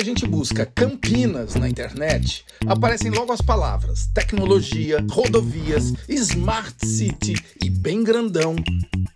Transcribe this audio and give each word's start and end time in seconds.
a 0.00 0.02
gente 0.02 0.26
busca 0.26 0.64
Campinas 0.64 1.56
na 1.56 1.68
internet, 1.68 2.46
aparecem 2.66 3.10
logo 3.10 3.32
as 3.32 3.42
palavras 3.42 4.06
tecnologia, 4.14 5.04
rodovias, 5.10 5.92
smart 6.08 6.86
city 6.86 7.34
e 7.62 7.68
bem 7.68 8.02
grandão, 8.02 8.56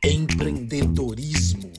empreendedorismo. 0.05 1.73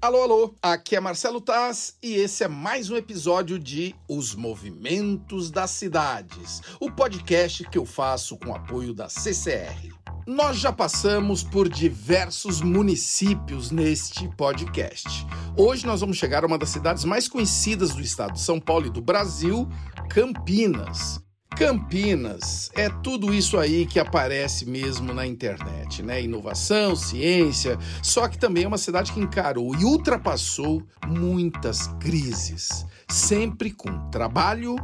Alô, 0.00 0.22
alô, 0.22 0.54
aqui 0.60 0.96
é 0.96 1.00
Marcelo 1.00 1.40
Taz 1.40 1.94
e 2.02 2.14
esse 2.14 2.42
é 2.42 2.48
mais 2.48 2.90
um 2.90 2.96
episódio 2.96 3.56
de 3.56 3.94
Os 4.08 4.34
Movimentos 4.34 5.48
das 5.48 5.70
Cidades, 5.70 6.60
o 6.80 6.90
podcast 6.90 7.62
que 7.70 7.78
eu 7.78 7.86
faço 7.86 8.36
com 8.36 8.52
apoio 8.52 8.92
da 8.92 9.08
CCR. 9.08 9.97
Nós 10.28 10.58
já 10.58 10.70
passamos 10.70 11.42
por 11.42 11.70
diversos 11.70 12.60
municípios 12.60 13.70
neste 13.70 14.28
podcast. 14.36 15.26
Hoje 15.56 15.86
nós 15.86 16.02
vamos 16.02 16.18
chegar 16.18 16.44
a 16.44 16.46
uma 16.46 16.58
das 16.58 16.68
cidades 16.68 17.02
mais 17.02 17.26
conhecidas 17.26 17.94
do 17.94 18.02
estado 18.02 18.34
de 18.34 18.42
São 18.42 18.60
Paulo 18.60 18.88
e 18.88 18.90
do 18.90 19.00
Brasil, 19.00 19.66
Campinas. 20.10 21.18
Campinas 21.56 22.70
é 22.74 22.90
tudo 22.90 23.32
isso 23.32 23.56
aí 23.56 23.86
que 23.86 23.98
aparece 23.98 24.66
mesmo 24.66 25.14
na 25.14 25.26
internet, 25.26 26.02
né? 26.02 26.22
Inovação, 26.22 26.94
ciência, 26.94 27.78
só 28.02 28.28
que 28.28 28.36
também 28.36 28.64
é 28.64 28.68
uma 28.68 28.76
cidade 28.76 29.12
que 29.12 29.20
encarou 29.20 29.74
e 29.76 29.82
ultrapassou 29.82 30.82
muitas 31.06 31.86
crises, 32.00 32.84
sempre 33.08 33.70
com 33.70 34.10
trabalho 34.10 34.76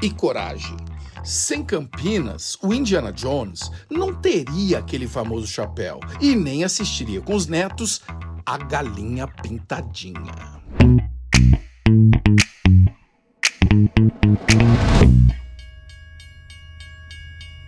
e 0.00 0.08
coragem. 0.08 0.76
Sem 1.24 1.64
Campinas, 1.64 2.58
o 2.60 2.74
Indiana 2.74 3.10
Jones 3.10 3.70
não 3.88 4.12
teria 4.12 4.80
aquele 4.80 5.08
famoso 5.08 5.46
chapéu 5.46 5.98
e 6.20 6.36
nem 6.36 6.64
assistiria 6.64 7.22
com 7.22 7.34
os 7.34 7.46
netos 7.46 8.02
a 8.44 8.58
galinha 8.58 9.26
pintadinha. 9.26 10.60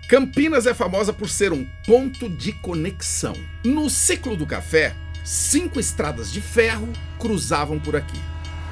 Campinas 0.06 0.66
é 0.66 0.74
famosa 0.74 1.14
por 1.14 1.30
ser 1.30 1.50
um 1.50 1.66
ponto 1.86 2.28
de 2.28 2.52
conexão. 2.52 3.32
No 3.64 3.88
ciclo 3.88 4.36
do 4.36 4.44
café, 4.44 4.94
cinco 5.24 5.80
estradas 5.80 6.30
de 6.30 6.42
ferro 6.42 6.92
cruzavam 7.18 7.80
por 7.80 7.96
aqui. 7.96 8.20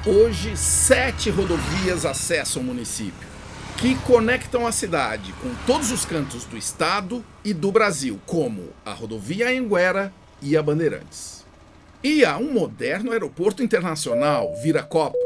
Hoje, 0.05 0.55
sete 0.55 1.31
rodovias 1.31 2.05
acessam 2.05 2.61
o 2.61 2.65
município 2.65 3.34
que 3.77 3.93
conectam 3.95 4.65
a 4.65 4.71
cidade 4.71 5.33
com 5.41 5.53
todos 5.65 5.91
os 5.91 6.05
cantos 6.05 6.45
do 6.45 6.57
estado 6.57 7.23
e 7.43 7.53
do 7.53 7.71
Brasil, 7.71 8.19
como 8.25 8.69
a 8.85 8.93
rodovia 8.93 9.49
Anguera 9.49 10.13
e 10.41 10.55
a 10.55 10.63
Bandeirantes. 10.63 11.45
E 12.01 12.23
há 12.23 12.37
um 12.37 12.53
moderno 12.53 13.11
aeroporto 13.11 13.61
internacional, 13.61 14.53
Viracopos, 14.63 15.19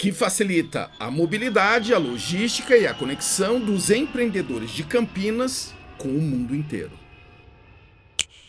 que 0.00 0.10
facilita 0.10 0.90
a 0.98 1.10
mobilidade, 1.10 1.92
a 1.92 1.98
logística 1.98 2.76
e 2.76 2.86
a 2.86 2.94
conexão 2.94 3.60
dos 3.60 3.90
empreendedores 3.90 4.70
de 4.70 4.84
Campinas 4.84 5.74
com 5.98 6.08
o 6.08 6.20
mundo 6.20 6.56
inteiro. 6.56 6.92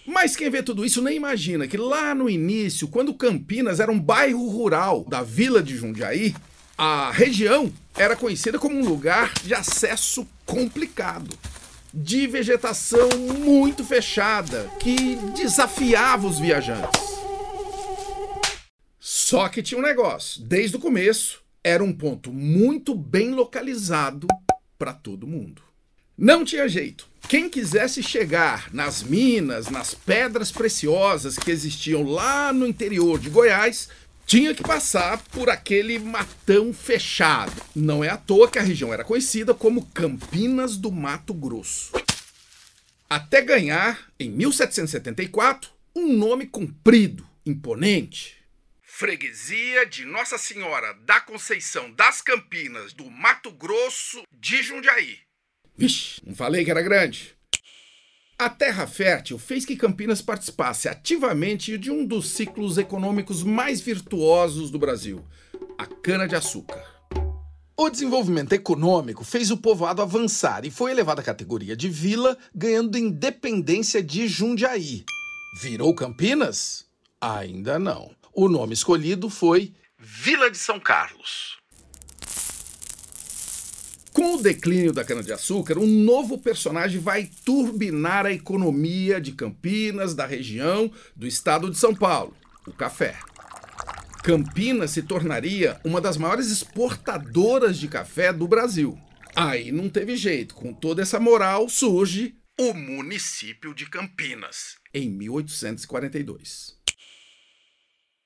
Mas 0.06 0.36
quem 0.36 0.50
vê 0.50 0.64
tudo 0.64 0.86
isso 0.86 1.02
nem 1.02 1.16
imagina 1.16 1.68
que 1.68 1.78
lá 1.78 2.16
no 2.16 2.30
início, 2.30 2.88
quando 2.88 3.14
Campinas 3.14 3.80
era 3.80 3.92
um 3.92 4.00
bairro 4.00 4.48
rural 4.50 5.06
da 5.08 5.22
vila 5.22 5.62
de 5.62 5.76
Jundiaí, 5.76 6.34
a 6.78 7.12
região 7.12 7.72
era 7.96 8.16
conhecida 8.16 8.58
como 8.58 8.76
um 8.76 8.88
lugar 8.88 9.34
de 9.44 9.54
acesso 9.54 10.28
complicado, 10.46 11.38
de 11.94 12.26
vegetação 12.28 13.10
muito 13.18 13.84
fechada, 13.84 14.70
que 14.80 15.16
desafiava 15.36 16.28
os 16.28 16.40
viajantes. 16.40 17.02
Só 19.00 19.48
que 19.50 19.62
tinha 19.62 19.80
um 19.80 19.84
negócio: 19.84 20.42
desde 20.42 20.78
o 20.78 20.80
começo, 20.80 21.42
era 21.64 21.84
um 21.84 21.94
ponto 21.94 22.32
muito 22.34 22.96
bem 22.96 23.32
localizado 23.32 24.28
para 24.78 24.94
todo 24.94 25.28
mundo. 25.28 25.62
Não 26.18 26.46
tinha 26.46 26.68
jeito. 26.68 27.08
Quem 27.28 27.50
quisesse 27.50 28.04
chegar 28.04 28.70
nas 28.74 29.02
minas, 29.02 29.70
nas 29.70 29.96
pedras 29.96 30.52
preciosas 30.52 31.38
que 31.38 31.50
existiam 31.50 32.04
lá 32.04 32.54
no 32.54 32.68
interior 32.68 33.18
de 33.18 33.30
Goiás, 33.30 33.90
tinha 34.26 34.54
que 34.54 34.64
passar 34.64 35.22
por 35.30 35.50
aquele 35.50 36.00
matão 36.00 36.74
fechado. 36.74 37.54
Não 37.76 38.04
é 38.04 38.10
à 38.10 38.18
toa 38.18 38.50
que 38.50 38.60
a 38.60 38.64
região 38.64 38.94
era 38.94 39.04
conhecida 39.04 39.54
como 39.54 39.86
Campinas 39.88 40.78
do 40.78 40.92
Mato 40.92 41.34
Grosso. 41.34 41.92
Até 43.10 43.42
ganhar, 43.42 44.12
em 44.20 44.30
1774, 44.30 45.70
um 45.96 46.14
nome 46.14 46.48
comprido, 46.48 47.28
imponente. 47.46 48.38
Freguesia 48.82 49.86
de 49.86 50.06
Nossa 50.06 50.38
Senhora 50.38 50.94
da 51.06 51.20
Conceição 51.20 51.92
das 51.92 52.22
Campinas 52.22 52.94
do 52.94 53.10
Mato 53.10 53.52
Grosso 53.52 54.24
de 54.32 54.64
Jundiaí. 54.64 55.20
Vixe, 55.76 56.22
não 56.26 56.36
falei 56.36 56.64
que 56.64 56.72
era 56.72 56.82
grande. 56.82 57.36
A 58.44 58.50
terra 58.50 58.86
fértil 58.86 59.40
fez 59.40 59.64
que 59.64 59.78
Campinas 59.78 60.22
participasse 60.22 60.90
ativamente 60.90 61.78
de 61.78 61.90
um 61.90 62.06
dos 62.06 62.32
ciclos 62.32 62.78
econômicos 62.78 63.42
mais 63.42 63.80
virtuosos 63.80 64.70
do 64.70 64.78
Brasil, 64.78 65.24
a 65.78 65.86
cana-de-açúcar. 65.86 66.84
O 67.78 67.90
desenvolvimento 67.90 68.52
econômico 68.52 69.24
fez 69.24 69.50
o 69.50 69.56
povoado 69.56 70.02
avançar 70.02 70.66
e 70.66 70.70
foi 70.70 70.92
elevado 70.92 71.22
à 71.22 71.24
categoria 71.24 71.74
de 71.74 71.88
vila, 71.88 72.38
ganhando 72.54 72.98
independência 72.98 74.04
de 74.04 74.28
Jundiaí. 74.28 75.06
Virou 75.62 75.96
Campinas? 75.96 76.86
Ainda 77.22 77.80
não. 77.80 78.14
O 78.34 78.50
nome 78.50 78.74
escolhido 78.74 79.30
foi 79.30 79.74
Vila 79.98 80.52
de 80.52 80.58
São 80.58 80.82
Carlos. 80.82 81.63
Com 84.14 84.36
o 84.36 84.42
declínio 84.42 84.94
da 84.94 85.04
cana-de-açúcar, 85.04 85.80
um 85.80 85.88
novo 85.88 86.38
personagem 86.38 87.02
vai 87.02 87.28
turbinar 87.44 88.28
a 88.28 88.32
economia 88.32 89.20
de 89.20 89.32
Campinas, 89.32 90.14
da 90.14 90.24
região, 90.24 90.92
do 91.16 91.26
estado 91.26 91.72
de 91.72 91.80
São 91.80 91.96
Paulo: 91.96 92.38
o 92.68 92.72
café. 92.72 93.18
Campinas 94.24 94.92
se 94.92 95.02
tornaria 95.02 95.82
uma 95.84 96.00
das 96.00 96.16
maiores 96.16 96.52
exportadoras 96.52 97.78
de 97.78 97.88
café 97.88 98.32
do 98.32 98.48
Brasil. 98.48 98.98
Aí 99.36 99.72
não 99.72 99.90
teve 99.90 100.16
jeito, 100.16 100.54
com 100.54 100.72
toda 100.72 101.02
essa 101.02 101.20
moral 101.20 101.68
surge 101.68 102.36
o 102.60 102.72
município 102.72 103.74
de 103.74 103.90
Campinas, 103.90 104.76
em 104.94 105.10
1842. 105.10 106.78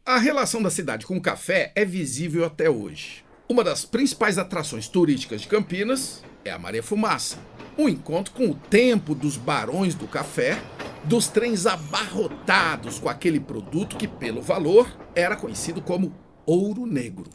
A 0.06 0.18
relação 0.18 0.62
da 0.62 0.70
cidade 0.70 1.06
com 1.06 1.16
o 1.16 1.22
café 1.22 1.72
é 1.76 1.86
visível 1.86 2.44
até 2.44 2.70
hoje. 2.70 3.27
Uma 3.50 3.64
das 3.64 3.86
principais 3.86 4.38
atrações 4.38 4.90
turísticas 4.90 5.40
de 5.40 5.48
Campinas 5.48 6.22
é 6.44 6.52
a 6.52 6.60
Maria 6.60 6.84
Fumaça, 6.84 7.38
um 7.78 7.88
encontro 7.88 8.34
com 8.34 8.50
o 8.50 8.54
tempo 8.54 9.16
dos 9.16 9.38
barões 9.38 9.96
do 9.96 10.06
café, 10.06 10.62
dos 11.06 11.30
trens 11.30 11.66
abarrotados 11.66 13.00
com 13.00 13.08
aquele 13.08 13.40
produto 13.40 13.96
que, 13.96 14.06
pelo 14.06 14.42
valor, 14.42 14.94
era 15.16 15.38
conhecido 15.38 15.82
como 15.82 16.14
ouro 16.46 16.86
negro. 16.86 17.30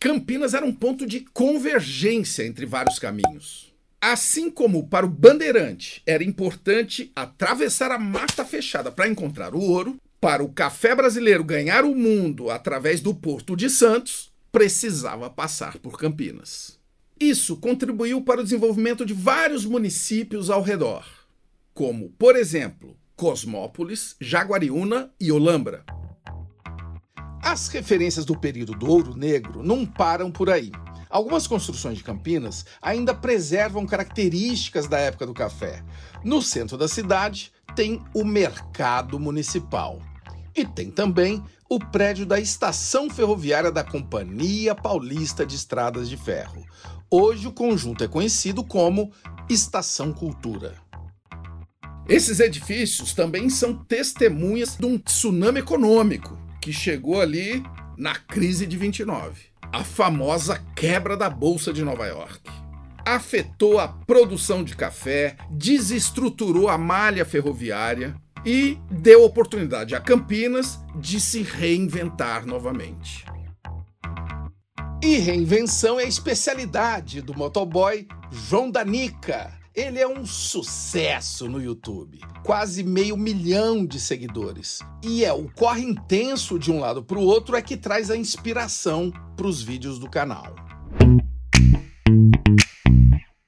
Campinas 0.00 0.54
era 0.54 0.66
um 0.66 0.72
ponto 0.72 1.06
de 1.06 1.20
convergência 1.32 2.44
entre 2.44 2.66
vários 2.66 2.98
caminhos. 2.98 3.72
Assim 4.00 4.50
como 4.50 4.88
para 4.88 5.06
o 5.06 5.08
bandeirante 5.08 6.02
era 6.04 6.24
importante 6.24 7.12
atravessar 7.14 7.92
a 7.92 7.98
mata 7.98 8.44
fechada 8.44 8.90
para 8.90 9.08
encontrar 9.08 9.54
o 9.54 9.60
ouro, 9.60 9.96
para 10.20 10.42
o 10.42 10.48
café 10.48 10.96
brasileiro 10.96 11.44
ganhar 11.44 11.84
o 11.84 11.94
mundo 11.94 12.50
através 12.50 13.00
do 13.00 13.14
Porto 13.14 13.54
de 13.54 13.70
Santos, 13.70 14.25
precisava 14.56 15.28
passar 15.28 15.76
por 15.76 15.98
Campinas. 15.98 16.80
Isso 17.20 17.58
contribuiu 17.58 18.22
para 18.22 18.40
o 18.40 18.42
desenvolvimento 18.42 19.04
de 19.04 19.12
vários 19.12 19.66
municípios 19.66 20.48
ao 20.48 20.62
redor, 20.62 21.06
como, 21.74 22.08
por 22.18 22.34
exemplo, 22.34 22.96
Cosmópolis, 23.14 24.16
Jaguariúna 24.18 25.12
e 25.20 25.30
Olambra. 25.30 25.84
As 27.42 27.68
referências 27.68 28.24
do 28.24 28.34
período 28.34 28.72
do 28.72 28.90
Ouro 28.90 29.14
Negro 29.14 29.62
não 29.62 29.84
param 29.84 30.32
por 30.32 30.48
aí. 30.48 30.72
Algumas 31.10 31.46
construções 31.46 31.98
de 31.98 32.04
Campinas 32.04 32.64
ainda 32.80 33.14
preservam 33.14 33.84
características 33.84 34.86
da 34.86 34.98
época 34.98 35.26
do 35.26 35.34
café. 35.34 35.84
No 36.24 36.40
centro 36.40 36.78
da 36.78 36.88
cidade 36.88 37.52
tem 37.74 38.02
o 38.14 38.24
Mercado 38.24 39.20
Municipal. 39.20 40.00
E 40.56 40.64
tem 40.64 40.90
também 40.90 41.44
o 41.68 41.78
prédio 41.78 42.24
da 42.24 42.40
estação 42.40 43.10
ferroviária 43.10 43.70
da 43.70 43.84
Companhia 43.84 44.74
Paulista 44.74 45.44
de 45.44 45.54
Estradas 45.54 46.08
de 46.08 46.16
Ferro. 46.16 46.64
Hoje 47.10 47.46
o 47.46 47.52
conjunto 47.52 48.02
é 48.02 48.08
conhecido 48.08 48.64
como 48.64 49.12
Estação 49.50 50.14
Cultura. 50.14 50.74
Esses 52.08 52.40
edifícios 52.40 53.12
também 53.12 53.50
são 53.50 53.74
testemunhas 53.74 54.76
de 54.76 54.86
um 54.86 54.96
tsunami 54.96 55.58
econômico 55.58 56.38
que 56.62 56.72
chegou 56.72 57.20
ali 57.20 57.62
na 57.98 58.14
crise 58.14 58.66
de 58.66 58.78
29, 58.78 59.42
a 59.72 59.84
famosa 59.84 60.64
quebra 60.74 61.18
da 61.18 61.28
bolsa 61.28 61.70
de 61.70 61.84
Nova 61.84 62.06
York. 62.06 62.40
Afetou 63.04 63.78
a 63.78 63.88
produção 63.88 64.64
de 64.64 64.74
café, 64.74 65.36
desestruturou 65.50 66.68
a 66.68 66.78
malha 66.78 67.24
ferroviária 67.24 68.16
e 68.46 68.78
deu 68.88 69.24
oportunidade 69.24 69.96
a 69.96 70.00
Campinas 70.00 70.78
de 70.94 71.20
se 71.20 71.42
reinventar 71.42 72.46
novamente. 72.46 73.26
E 75.02 75.16
reinvenção 75.16 75.98
é 75.98 76.04
a 76.04 76.08
especialidade 76.08 77.20
do 77.20 77.36
motoboy 77.36 78.06
João 78.30 78.70
Danica. 78.70 79.52
Ele 79.74 79.98
é 79.98 80.08
um 80.08 80.24
sucesso 80.24 81.48
no 81.48 81.60
YouTube, 81.60 82.20
quase 82.44 82.82
meio 82.82 83.16
milhão 83.16 83.84
de 83.84 84.00
seguidores. 84.00 84.78
E 85.04 85.24
é 85.24 85.32
o 85.32 85.50
corre 85.52 85.82
intenso 85.82 86.58
de 86.58 86.70
um 86.70 86.80
lado 86.80 87.02
para 87.02 87.18
o 87.18 87.24
outro 87.24 87.56
é 87.56 87.62
que 87.62 87.76
traz 87.76 88.10
a 88.10 88.16
inspiração 88.16 89.12
para 89.36 89.46
os 89.46 89.60
vídeos 89.60 89.98
do 89.98 90.08
canal. 90.08 90.54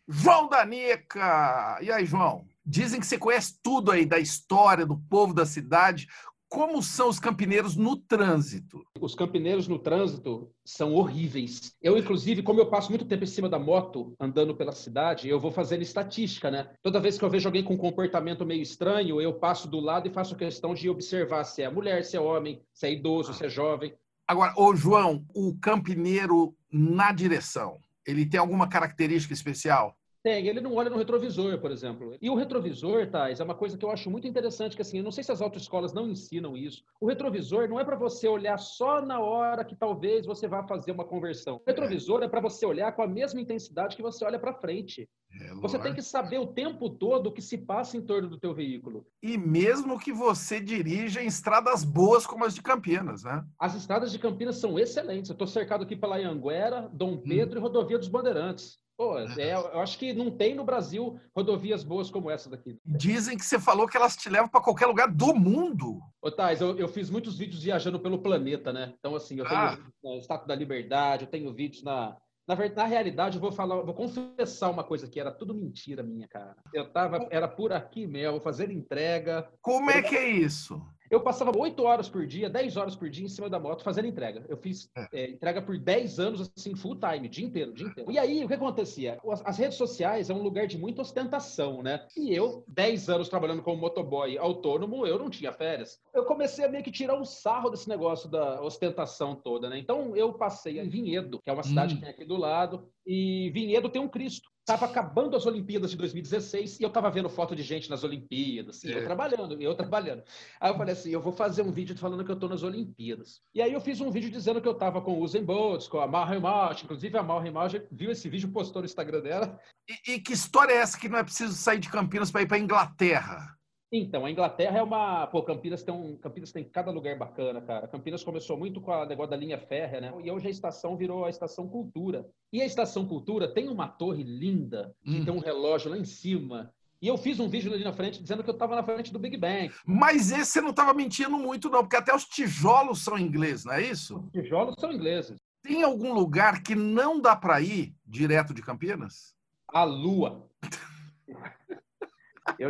João 0.08 0.48
Danica! 0.48 1.78
E 1.80 1.90
aí, 1.90 2.04
João? 2.04 2.44
Dizem 2.70 3.00
que 3.00 3.06
você 3.06 3.17
conhece 3.17 3.59
tudo 3.62 3.91
aí 3.91 4.05
da 4.05 4.19
história 4.19 4.85
do 4.85 4.99
povo 5.09 5.32
da 5.32 5.47
cidade. 5.47 6.06
Como 6.50 6.82
são 6.82 7.09
os 7.09 7.19
campineiros 7.19 7.76
no 7.76 7.97
trânsito? 7.97 8.85
Os 9.00 9.15
campineiros 9.15 9.67
no 9.67 9.79
trânsito 9.79 10.50
são 10.67 10.93
horríveis. 10.93 11.75
Eu, 11.81 11.97
inclusive, 11.97 12.43
como 12.43 12.61
eu 12.61 12.69
passo 12.69 12.91
muito 12.91 13.06
tempo 13.06 13.25
em 13.25 13.26
cima 13.26 13.49
da 13.49 13.59
moto, 13.59 14.15
andando 14.20 14.55
pela 14.55 14.73
cidade, 14.73 15.31
eu 15.31 15.41
vou 15.41 15.50
fazendo 15.50 15.81
estatística, 15.81 16.50
né? 16.50 16.70
Toda 16.82 17.00
vez 17.00 17.17
que 17.17 17.25
eu 17.25 17.31
vejo 17.31 17.49
alguém 17.49 17.65
com 17.65 17.73
um 17.73 17.79
comportamento 17.79 18.44
meio 18.44 18.61
estranho, 18.61 19.19
eu 19.19 19.32
passo 19.32 19.67
do 19.67 19.81
lado 19.81 20.06
e 20.06 20.12
faço 20.12 20.37
questão 20.37 20.75
de 20.75 20.91
observar 20.91 21.44
se 21.44 21.62
é 21.62 21.70
mulher, 21.70 22.05
se 22.05 22.19
é 22.19 22.20
homem, 22.20 22.61
se 22.75 22.87
é 22.87 22.93
idoso, 22.93 23.32
se 23.32 23.47
é 23.47 23.49
jovem. 23.49 23.94
Agora, 24.26 24.53
ô 24.59 24.76
João, 24.76 25.25
o 25.35 25.56
campineiro 25.59 26.55
na 26.70 27.12
direção, 27.12 27.79
ele 28.06 28.26
tem 28.26 28.38
alguma 28.38 28.69
característica 28.69 29.32
especial? 29.32 29.97
Tem, 30.28 30.46
ele 30.46 30.60
não 30.60 30.75
olha 30.75 30.90
no 30.90 30.98
retrovisor, 30.98 31.58
por 31.58 31.70
exemplo. 31.70 32.14
E 32.20 32.28
o 32.28 32.34
retrovisor, 32.34 33.10
Thais, 33.10 33.40
é 33.40 33.44
uma 33.44 33.54
coisa 33.54 33.78
que 33.78 33.84
eu 33.86 33.90
acho 33.90 34.10
muito 34.10 34.28
interessante, 34.28 34.76
que 34.76 34.82
assim, 34.82 34.98
eu 34.98 35.04
não 35.04 35.10
sei 35.10 35.25
se 35.25 35.32
as 35.32 35.40
autoescolas 35.40 35.94
não 35.94 36.06
ensinam 36.06 36.54
isso. 36.54 36.84
O 37.00 37.06
retrovisor 37.06 37.66
não 37.66 37.80
é 37.80 37.84
para 37.84 37.96
você 37.96 38.28
olhar 38.28 38.58
só 38.58 39.00
na 39.00 39.20
hora 39.20 39.64
que 39.64 39.75
talvez 39.75 40.26
você 40.26 40.46
vá 40.46 40.62
fazer 40.62 40.92
uma 40.92 41.06
conversão. 41.06 41.56
O 41.56 41.62
retrovisor 41.66 42.22
é 42.22 42.28
para 42.28 42.42
você 42.42 42.66
olhar 42.66 42.92
com 42.92 43.00
a 43.00 43.06
mesma 43.06 43.40
intensidade 43.40 43.96
que 43.96 44.02
você 44.02 44.22
olha 44.22 44.38
para 44.38 44.52
frente. 44.52 45.08
É, 45.40 45.54
você 45.54 45.78
tem 45.78 45.94
que 45.94 46.02
saber 46.02 46.38
o 46.38 46.46
tempo 46.46 46.90
todo 46.90 47.28
o 47.28 47.32
que 47.32 47.40
se 47.40 47.56
passa 47.56 47.96
em 47.96 48.02
torno 48.02 48.28
do 48.28 48.38
teu 48.38 48.54
veículo. 48.54 49.06
E 49.22 49.38
mesmo 49.38 49.98
que 49.98 50.12
você 50.12 50.60
dirija 50.60 51.22
em 51.22 51.26
estradas 51.26 51.84
boas 51.84 52.26
como 52.26 52.44
as 52.44 52.54
de 52.54 52.60
Campinas, 52.60 53.22
né? 53.22 53.42
As 53.58 53.74
estradas 53.74 54.12
de 54.12 54.19
Campinas 54.19 54.56
são 54.56 54.78
excelentes. 54.78 55.31
Eu 55.31 55.34
estou 55.34 55.46
cercado 55.46 55.84
aqui 55.84 55.96
pela 55.96 56.19
Anguera, 56.19 56.86
Dom 56.92 57.12
hum. 57.12 57.22
Pedro 57.22 57.56
hum. 57.56 57.62
e 57.62 57.62
Rodovia 57.62 57.98
dos 57.98 58.08
Bandeirantes. 58.08 58.78
Pô, 58.98 59.16
é, 59.16 59.54
eu 59.54 59.78
acho 59.78 59.96
que 59.96 60.12
não 60.12 60.28
tem 60.28 60.56
no 60.56 60.64
Brasil 60.64 61.20
rodovias 61.32 61.84
boas 61.84 62.10
como 62.10 62.28
essa 62.28 62.50
daqui. 62.50 62.76
Dizem 62.84 63.38
que 63.38 63.44
você 63.44 63.56
falou 63.56 63.86
que 63.86 63.96
elas 63.96 64.16
te 64.16 64.28
levam 64.28 64.48
para 64.48 64.60
qualquer 64.60 64.86
lugar 64.86 65.06
do 65.06 65.32
mundo. 65.32 66.00
Ô, 66.20 66.32
Thais, 66.32 66.60
eu, 66.60 66.76
eu, 66.76 66.88
fiz 66.88 67.08
muitos 67.08 67.38
vídeos 67.38 67.62
viajando 67.62 68.00
pelo 68.00 68.20
planeta, 68.20 68.72
né? 68.72 68.92
Então, 68.98 69.14
assim, 69.14 69.38
eu 69.38 69.44
tenho 69.44 69.56
ah. 69.56 69.78
na 70.02 70.16
Estátua 70.16 70.48
da 70.48 70.54
Liberdade, 70.56 71.26
eu 71.26 71.30
tenho 71.30 71.54
vídeos 71.54 71.84
na. 71.84 72.16
Na, 72.44 72.56
verdade, 72.56 72.76
na 72.76 72.86
realidade, 72.86 73.36
eu 73.36 73.40
vou 73.40 73.52
falar, 73.52 73.82
vou 73.82 73.94
confessar 73.94 74.70
uma 74.70 74.82
coisa 74.82 75.06
que 75.06 75.20
era 75.20 75.30
tudo 75.30 75.54
mentira 75.54 76.02
minha, 76.02 76.26
cara. 76.26 76.56
Eu 76.74 76.90
tava, 76.90 77.28
era 77.30 77.46
por 77.46 77.72
aqui 77.72 78.04
mesmo, 78.04 78.40
fazendo 78.40 78.72
entrega. 78.72 79.48
Como 79.60 79.90
é 79.92 80.02
que 80.02 80.16
é 80.16 80.28
isso? 80.28 80.82
Eu 81.10 81.20
passava 81.20 81.56
8 81.56 81.82
horas 81.82 82.08
por 82.08 82.26
dia, 82.26 82.50
10 82.50 82.76
horas 82.76 82.96
por 82.96 83.08
dia 83.08 83.25
em 83.25 83.28
cima 83.28 83.49
da 83.49 83.58
moto 83.58 83.82
fazendo 83.82 84.06
entrega. 84.06 84.44
Eu 84.49 84.56
fiz 84.56 84.90
é. 84.96 85.08
É, 85.12 85.31
entrega 85.31 85.62
por 85.62 85.78
10 85.78 86.19
anos, 86.19 86.52
assim, 86.56 86.75
full 86.75 86.96
time, 86.96 87.28
dia 87.28 87.46
inteiro, 87.46 87.72
dia 87.72 87.87
inteiro. 87.87 88.10
E 88.10 88.19
aí, 88.19 88.44
o 88.44 88.49
que 88.49 88.55
acontecia? 88.55 89.19
As, 89.31 89.44
as, 89.44 89.58
redes 89.58 89.76
sociais 89.76 90.31
é 90.31 90.34
um 90.34 90.43
lugar 90.43 90.66
de 90.66 90.78
muita 90.78 91.02
ostentação, 91.02 91.82
né? 91.82 92.06
E 92.16 92.34
eu, 92.34 92.64
10 92.69 93.08
anos 93.08 93.28
trabalhando 93.28 93.62
como 93.62 93.81
motoboy 93.81 94.37
autônomo, 94.38 95.06
eu 95.06 95.19
não 95.19 95.31
tinha 95.31 95.52
férias. 95.52 95.99
Eu 96.14 96.25
comecei 96.25 96.64
a 96.64 96.69
meio 96.69 96.84
que 96.84 96.90
tirar 96.90 97.19
um 97.19 97.25
sarro 97.25 97.70
desse 97.70 97.88
negócio 97.88 98.28
da 98.28 98.60
ostentação 98.62 99.34
toda, 99.34 99.69
né? 99.69 99.78
Então, 99.78 100.16
eu 100.16 100.32
passei 100.34 100.78
em 100.78 100.88
Vinhedo, 100.88 101.40
que 101.43 101.50
é 101.50 101.52
uma 101.52 101.62
cidade 101.62 101.94
hum. 101.94 101.96
que 101.96 102.02
tem 102.02 102.10
aqui 102.10 102.25
do 102.25 102.37
lado, 102.37 102.88
e 103.06 103.50
Vinhedo 103.50 103.88
tem 103.88 104.02
um 104.02 104.08
Cristo. 104.08 104.49
Tava 104.69 104.85
acabando 104.85 105.35
as 105.35 105.47
Olimpíadas 105.47 105.93
de 105.93 105.97
2016 105.97 106.79
e 106.79 106.82
eu 106.82 106.91
tava 106.91 107.11
vendo 107.11 107.31
foto 107.31 107.56
de 107.56 107.62
gente 107.62 107.88
nas 107.88 108.05
Olimpíadas, 108.05 108.85
e 108.85 108.93
é. 108.93 108.99
eu 108.99 109.05
trabalhando, 109.05 109.59
e 109.59 109.65
eu 109.65 109.75
trabalhando. 109.75 110.23
Aí 110.61 110.70
eu 110.70 110.76
falei 110.76 110.93
assim, 110.93 111.09
eu 111.09 111.23
vou 111.23 111.32
fazer 111.32 111.62
um 111.62 111.73
vídeo 111.73 111.97
falando 111.97 112.23
que 112.23 112.31
eu 112.31 112.38
tô 112.38 112.47
nas 112.49 112.62
Olimpíadas. 112.62 113.41
E 113.55 113.62
aí 113.62 113.73
eu 113.73 113.81
fiz 113.81 113.99
um 114.03 114.11
vídeo 114.11 114.31
dizendo 114.31 114.61
que 114.61 114.69
eu 114.69 114.75
tava 114.75 115.00
com 115.00 115.15
o 115.15 115.20
Usain 115.20 115.43
Bolt, 115.43 115.88
com 115.88 115.99
a 116.00 116.06
Marra 116.06 116.38
March, 116.38 116.85
inclusive 116.85 117.17
a 117.17 117.23
Marra 117.23 117.50
March 117.50 117.81
viu 117.91 118.11
esse 118.11 118.29
vídeo, 118.29 118.53
postou 118.53 118.82
no 118.82 118.87
Instagram 118.87 119.23
dela. 119.23 119.59
E, 119.88 120.12
e 120.12 120.20
que 120.20 120.35
história 120.35 120.75
é 120.75 120.76
essa 120.76 120.99
que 120.99 121.09
não 121.09 121.19
é 121.19 121.25
preciso 121.25 121.55
sair 121.55 121.79
de 121.79 121.88
Campinas 121.88 122.31
para 122.31 122.43
ir 122.43 122.47
para 122.47 122.59
Inglaterra? 122.59 123.57
Então, 123.90 124.26
a 124.26 124.31
Inglaterra 124.31 124.79
é 124.79 124.82
uma. 124.82 125.26
Pô, 125.29 125.43
Campinas 125.43 125.82
tem 125.82 125.94
um. 125.94 126.17
Campinas 126.17 126.52
tem 126.52 126.62
cada 126.62 126.90
lugar 126.90 127.17
bacana, 127.17 127.61
cara. 127.62 127.88
Campinas 127.88 128.23
começou 128.23 128.56
muito 128.56 128.81
com 128.81 128.90
o 128.90 129.06
negócio 129.06 129.31
da 129.31 129.37
linha 129.37 129.58
férrea, 129.58 130.00
né? 130.00 130.12
E 130.23 130.31
hoje 130.31 130.46
a 130.46 130.50
estação 130.50 130.96
virou 130.96 131.25
a 131.25 131.31
Estação 131.31 131.67
Cultura. 131.67 132.29
E 132.52 132.61
a 132.61 132.67
Estação 132.67 133.06
Cultura 133.06 133.52
tem 133.52 133.69
uma 133.69 133.88
torre 133.88 134.23
linda, 134.23 134.94
que 135.02 135.20
hum. 135.20 135.25
tem 135.25 135.32
um 135.32 135.38
relógio 135.38 135.90
lá 135.90 135.96
em 135.96 136.05
cima. 136.05 136.70
E 137.00 137.06
eu 137.06 137.17
fiz 137.17 137.38
um 137.38 137.49
vídeo 137.49 137.73
ali 137.73 137.85
na 137.85 137.93
frente 137.93 138.20
dizendo 138.20 138.43
que 138.43 138.50
eu 138.50 138.55
estava 138.55 138.75
na 138.75 138.82
frente 138.82 139.12
do 139.12 139.19
Big 139.19 139.37
Bang. 139.37 139.73
Mas 139.87 140.32
esse 140.32 140.52
você 140.52 140.61
não 140.61 140.70
estava 140.70 140.93
mentindo 140.93 141.38
muito, 141.38 141.70
não, 141.70 141.81
porque 141.81 141.96
até 141.96 142.14
os 142.14 142.25
tijolos 142.25 143.05
são 143.05 143.17
ingleses, 143.17 143.64
não 143.64 143.75
é 143.75 143.82
isso? 143.82 144.19
Os 144.19 144.32
tijolos 144.32 144.75
são 144.79 144.93
ingleses. 144.93 145.38
Tem 145.62 145.82
algum 145.82 146.12
lugar 146.12 146.62
que 146.62 146.75
não 146.75 147.20
dá 147.20 147.37
para 147.37 147.61
ir 147.61 147.94
direto 148.05 148.52
de 148.52 148.62
Campinas? 148.62 149.34
A 149.69 149.84
Lua. 149.84 150.49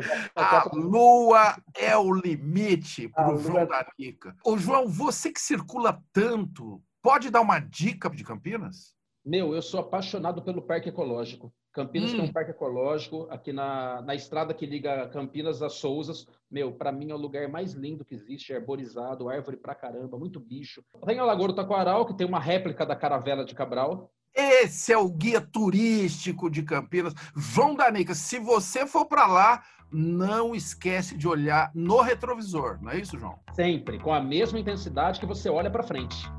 Já... 0.00 0.30
A 0.34 0.70
lua 0.72 1.56
é 1.74 1.96
o 1.96 2.12
limite 2.12 3.08
para 3.08 3.34
o 3.34 3.38
João 3.38 3.66
da 3.66 3.86
Nica. 3.98 4.36
Ô, 4.44 4.56
João, 4.56 4.88
você 4.88 5.32
que 5.32 5.40
circula 5.40 6.02
tanto, 6.12 6.82
pode 7.02 7.30
dar 7.30 7.40
uma 7.40 7.58
dica 7.58 8.10
de 8.10 8.24
Campinas? 8.24 8.94
Meu, 9.24 9.54
eu 9.54 9.62
sou 9.62 9.80
apaixonado 9.80 10.42
pelo 10.42 10.62
Parque 10.62 10.88
Ecológico. 10.88 11.52
Campinas 11.78 12.12
hum. 12.12 12.16
tem 12.16 12.24
um 12.24 12.32
parque 12.32 12.50
ecológico 12.50 13.28
aqui 13.30 13.52
na, 13.52 14.02
na 14.02 14.14
estrada 14.14 14.52
que 14.52 14.66
liga 14.66 15.08
Campinas 15.10 15.62
a 15.62 15.68
Souzas. 15.68 16.26
Meu, 16.50 16.72
para 16.72 16.90
mim 16.90 17.10
é 17.10 17.14
o 17.14 17.18
lugar 17.18 17.48
mais 17.48 17.72
lindo 17.72 18.04
que 18.04 18.14
existe, 18.14 18.52
arborizado, 18.52 19.28
árvore 19.28 19.56
pra 19.56 19.76
caramba, 19.76 20.18
muito 20.18 20.40
bicho. 20.40 20.82
Tem 21.06 21.18
a 21.20 21.24
Lagoa 21.24 21.48
do 21.48 21.54
Taquaral, 21.54 22.04
que 22.04 22.16
tem 22.16 22.26
uma 22.26 22.40
réplica 22.40 22.84
da 22.84 22.96
caravela 22.96 23.44
de 23.44 23.54
Cabral. 23.54 24.10
Esse 24.34 24.92
é 24.92 24.98
o 24.98 25.08
guia 25.08 25.40
turístico 25.40 26.50
de 26.50 26.62
Campinas. 26.62 27.14
João 27.36 27.74
Danica, 27.74 28.14
se 28.14 28.38
você 28.38 28.86
for 28.86 29.06
para 29.06 29.26
lá, 29.26 29.62
não 29.90 30.54
esquece 30.54 31.16
de 31.16 31.26
olhar 31.26 31.70
no 31.74 32.00
retrovisor, 32.00 32.78
não 32.82 32.92
é 32.92 32.98
isso, 32.98 33.18
João? 33.18 33.38
Sempre, 33.54 33.98
com 33.98 34.12
a 34.12 34.20
mesma 34.20 34.58
intensidade 34.58 35.18
que 35.18 35.26
você 35.26 35.48
olha 35.48 35.70
para 35.70 35.82
frente. 35.82 36.30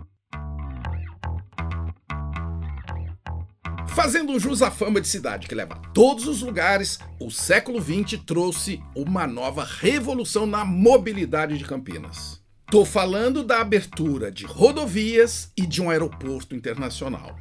Fazendo 3.87 4.39
jus 4.39 4.61
à 4.61 4.71
fama 4.71 5.01
de 5.01 5.07
cidade 5.07 5.47
que 5.47 5.55
leva 5.55 5.73
a 5.73 5.79
todos 5.91 6.25
os 6.25 6.41
lugares, 6.41 6.99
o 7.19 7.29
século 7.29 7.81
XX 7.81 8.21
trouxe 8.25 8.81
uma 8.95 9.27
nova 9.27 9.65
revolução 9.65 10.45
na 10.45 10.63
mobilidade 10.63 11.57
de 11.57 11.65
Campinas. 11.65 12.41
Tô 12.71 12.85
falando 12.85 13.43
da 13.43 13.59
abertura 13.59 14.31
de 14.31 14.45
rodovias 14.45 15.51
e 15.57 15.65
de 15.65 15.81
um 15.81 15.89
aeroporto 15.89 16.55
internacional. 16.55 17.35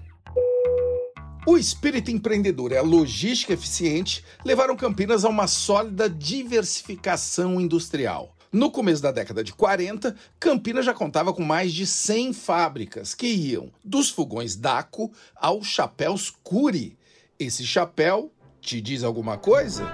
O 1.49 1.57
espírito 1.57 2.11
empreendedor 2.11 2.73
e 2.73 2.77
a 2.77 2.83
logística 2.83 3.55
eficiente 3.55 4.23
levaram 4.45 4.77
Campinas 4.77 5.25
a 5.25 5.31
uma 5.31 5.47
sólida 5.47 6.07
diversificação 6.07 7.59
industrial. 7.59 8.37
No 8.53 8.71
começo 8.71 9.01
da 9.01 9.11
década 9.11 9.43
de 9.43 9.55
40, 9.55 10.15
Campinas 10.39 10.85
já 10.85 10.93
contava 10.93 11.33
com 11.33 11.43
mais 11.43 11.73
de 11.73 11.87
100 11.87 12.35
fábricas 12.35 13.15
que 13.15 13.29
iam 13.29 13.73
dos 13.83 14.11
fogões 14.11 14.57
Daco 14.57 15.11
aos 15.35 15.67
chapéus 15.67 16.31
Cury. 16.43 16.99
Esse 17.39 17.65
chapéu 17.65 18.31
te 18.61 18.79
diz 18.79 19.03
alguma 19.03 19.39
coisa? 19.39 19.91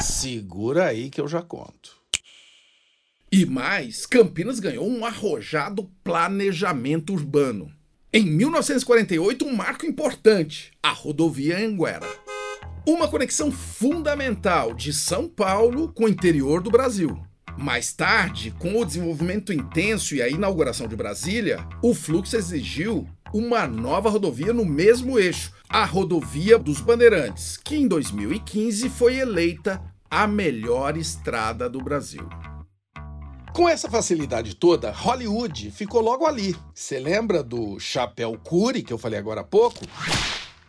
Segura 0.00 0.86
aí 0.86 1.10
que 1.10 1.20
eu 1.20 1.28
já 1.28 1.42
conto. 1.42 1.97
E 3.30 3.44
mais, 3.44 4.06
Campinas 4.06 4.58
ganhou 4.58 4.88
um 4.88 5.04
arrojado 5.04 5.90
planejamento 6.02 7.12
urbano. 7.12 7.70
Em 8.10 8.24
1948, 8.24 9.44
um 9.44 9.54
marco 9.54 9.84
importante, 9.84 10.72
a 10.82 10.92
rodovia 10.92 11.58
Anguera. 11.58 12.08
Uma 12.86 13.06
conexão 13.06 13.52
fundamental 13.52 14.72
de 14.72 14.94
São 14.94 15.28
Paulo 15.28 15.92
com 15.92 16.04
o 16.04 16.08
interior 16.08 16.62
do 16.62 16.70
Brasil. 16.70 17.22
Mais 17.58 17.92
tarde, 17.92 18.50
com 18.58 18.80
o 18.80 18.84
desenvolvimento 18.84 19.52
intenso 19.52 20.14
e 20.14 20.22
a 20.22 20.28
inauguração 20.28 20.88
de 20.88 20.96
Brasília, 20.96 21.68
o 21.82 21.92
fluxo 21.92 22.34
exigiu 22.34 23.06
uma 23.34 23.66
nova 23.66 24.08
rodovia 24.08 24.54
no 24.54 24.64
mesmo 24.64 25.18
eixo, 25.18 25.52
a 25.68 25.84
Rodovia 25.84 26.58
dos 26.58 26.80
Bandeirantes, 26.80 27.58
que 27.58 27.76
em 27.76 27.86
2015 27.86 28.88
foi 28.88 29.16
eleita 29.18 29.82
a 30.10 30.26
melhor 30.26 30.96
estrada 30.96 31.68
do 31.68 31.82
Brasil. 31.82 32.26
Com 33.58 33.68
essa 33.68 33.90
facilidade 33.90 34.54
toda, 34.54 34.92
Hollywood 34.92 35.72
ficou 35.72 36.00
logo 36.00 36.24
ali. 36.24 36.54
Você 36.72 37.00
lembra 37.00 37.42
do 37.42 37.76
chapéu 37.80 38.38
Cury 38.38 38.84
que 38.84 38.92
eu 38.92 38.98
falei 38.98 39.18
agora 39.18 39.40
há 39.40 39.44
pouco? 39.44 39.84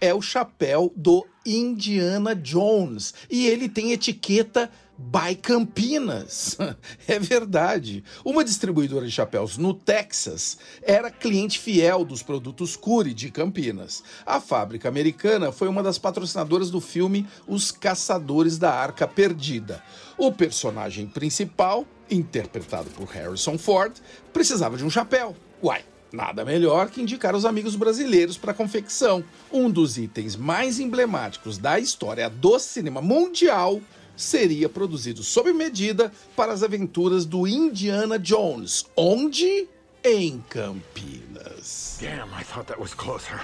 é 0.02 0.14
o 0.14 0.22
chapéu 0.22 0.94
do 0.96 1.26
Indiana 1.46 2.34
Jones 2.36 3.14
e 3.30 3.48
ele 3.48 3.68
tem 3.68 3.92
etiqueta 3.92 4.72
by 5.00 5.36
Campinas. 5.36 6.58
É 7.08 7.18
verdade. 7.18 8.04
Uma 8.24 8.44
distribuidora 8.44 9.06
de 9.06 9.12
chapéus 9.12 9.58
no 9.58 9.74
Texas 9.74 10.58
era 10.82 11.10
cliente 11.10 11.58
fiel 11.58 12.06
dos 12.06 12.22
produtos 12.22 12.76
Curi 12.76 13.14
de 13.14 13.32
Campinas. 13.32 14.04
A 14.26 14.40
fábrica 14.40 14.88
americana 14.88 15.52
foi 15.52 15.68
uma 15.68 15.82
das 15.82 15.98
patrocinadoras 15.98 16.70
do 16.70 16.80
filme 16.80 17.28
Os 17.48 17.72
Caçadores 17.72 18.58
da 18.58 18.72
Arca 18.72 19.08
Perdida. 19.08 19.82
O 20.18 20.32
personagem 20.32 21.08
principal, 21.08 21.86
interpretado 22.12 22.90
por 22.92 23.08
Harrison 23.08 23.58
Ford, 23.58 23.94
precisava 24.32 24.78
de 24.78 24.84
um 24.84 24.90
chapéu. 24.90 25.36
Uai, 25.64 25.84
Nada 26.12 26.44
melhor 26.44 26.90
que 26.90 27.02
indicar 27.02 27.36
os 27.36 27.46
amigos 27.46 27.76
brasileiros 27.76 28.36
para 28.36 28.52
a 28.52 28.56
confecção. 28.56 29.24
Um 29.52 29.70
dos 29.70 29.96
itens 29.96 30.36
mais 30.36 30.80
emblemáticos 30.80 31.60
da 31.60 31.80
história 31.80 32.28
do 32.28 32.58
cinema 32.58 33.00
mundial 33.00 33.80
seria 34.20 34.68
produzido 34.68 35.24
sob 35.24 35.54
medida 35.54 36.12
para 36.36 36.52
as 36.52 36.62
aventuras 36.62 37.26
do 37.26 37.48
Indiana 37.48 38.20
Jones, 38.20 38.86
onde 38.96 39.68
em 40.04 40.44
Campinas. 40.50 41.98
Damn, 42.02 42.30
I 42.38 42.44
thought 42.44 42.68
that 42.68 42.80
was 42.80 42.94
closer. 42.94 43.40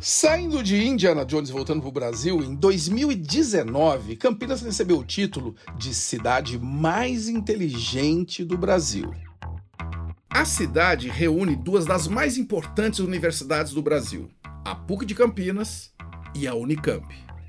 Saindo 0.00 0.62
de 0.62 0.84
Indiana 0.84 1.24
Jones 1.24 1.48
e 1.48 1.52
voltando 1.52 1.80
para 1.80 1.88
o 1.88 1.92
Brasil, 1.92 2.42
em 2.42 2.54
2019, 2.54 4.16
Campinas 4.16 4.60
recebeu 4.60 4.98
o 4.98 5.04
título 5.04 5.54
de 5.78 5.94
cidade 5.94 6.58
mais 6.58 7.28
inteligente 7.28 8.44
do 8.44 8.58
Brasil. 8.58 9.14
A 10.28 10.44
cidade 10.44 11.08
reúne 11.08 11.56
duas 11.56 11.86
das 11.86 12.06
mais 12.06 12.36
importantes 12.36 12.98
universidades 12.98 13.72
do 13.72 13.80
Brasil, 13.80 14.28
a 14.64 14.74
PUC 14.74 15.06
de 15.06 15.14
Campinas 15.14 15.95
e 16.38 16.46
a 16.46 16.54
Unicamp. 16.54 17.06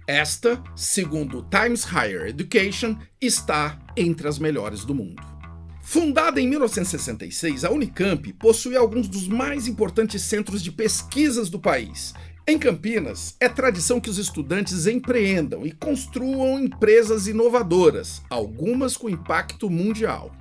Esta, 0.08 0.64
segundo 0.76 1.46
Times 1.50 1.84
Higher 1.84 2.28
Education, 2.28 2.98
está 3.20 3.78
entre 3.96 4.28
as 4.28 4.40
melhores 4.40 4.86
do 4.86 4.96
mundo. 4.96 5.22
Fundada 5.82 6.40
em 6.40 6.48
1966, 6.48 7.66
a 7.66 7.72
Unicamp 7.72 8.32
possui 8.34 8.78
alguns 8.78 9.08
dos 9.08 9.28
mais 9.28 9.68
importantes 9.68 10.22
centros 10.22 10.64
de 10.64 10.72
pesquisas 10.72 11.50
do 11.50 11.60
país. 11.60 12.14
Em 12.48 12.58
Campinas, 12.58 13.36
é 13.42 13.50
tradição 13.50 14.00
que 14.00 14.10
os 14.10 14.18
estudantes 14.18 14.88
empreendam 14.88 15.66
e 15.66 15.72
construam 15.74 16.58
empresas 16.58 17.28
inovadoras, 17.28 18.22
algumas 18.30 18.96
com 18.96 19.10
impacto 19.10 19.70
mundial. 19.70 20.34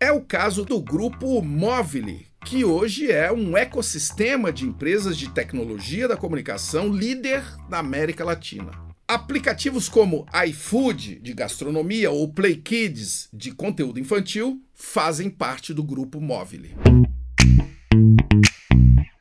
É 0.00 0.10
o 0.10 0.20
caso 0.20 0.64
do 0.64 0.80
grupo 0.80 1.40
Movile, 1.40 2.31
que 2.44 2.64
hoje 2.64 3.10
é 3.10 3.32
um 3.32 3.56
ecossistema 3.56 4.52
de 4.52 4.64
empresas 4.64 5.16
de 5.16 5.30
tecnologia 5.30 6.08
da 6.08 6.16
comunicação 6.16 6.92
líder 6.92 7.42
da 7.68 7.78
América 7.78 8.24
Latina. 8.24 8.72
Aplicativos 9.06 9.88
como 9.88 10.26
iFood, 10.46 11.16
de 11.20 11.32
gastronomia, 11.32 12.10
ou 12.10 12.32
Play 12.32 12.56
Kids, 12.56 13.28
de 13.32 13.52
conteúdo 13.52 14.00
infantil, 14.00 14.60
fazem 14.74 15.30
parte 15.30 15.72
do 15.72 15.82
grupo 15.82 16.20
Mobile. 16.20 16.74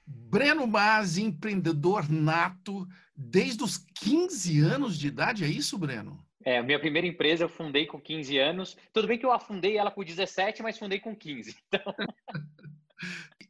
Breno 0.07 0.65
Mas, 0.65 1.17
empreendedor 1.17 2.09
nato 2.09 2.87
desde 3.15 3.63
os 3.63 3.77
15 3.99 4.59
anos 4.61 4.97
de 4.97 5.07
idade, 5.07 5.43
é 5.43 5.47
isso, 5.47 5.77
Breno? 5.77 6.19
É, 6.43 6.57
a 6.57 6.63
minha 6.63 6.79
primeira 6.79 7.05
empresa 7.05 7.43
eu 7.43 7.49
fundei 7.49 7.85
com 7.85 7.99
15 7.99 8.37
anos. 8.37 8.77
Tudo 8.91 9.07
bem 9.07 9.17
que 9.17 9.25
eu 9.25 9.31
afundei 9.31 9.77
ela 9.77 9.91
com 9.91 10.03
17, 10.03 10.63
mas 10.63 10.77
fundei 10.77 10.99
com 10.99 11.15
15. 11.15 11.55
Então... 11.67 11.93